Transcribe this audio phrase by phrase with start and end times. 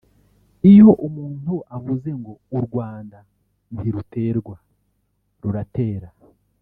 [0.71, 3.17] Iyo umuntu avuze ngo ‘u Rwanda
[3.75, 4.55] ntiruterwa
[5.41, 6.09] ruratera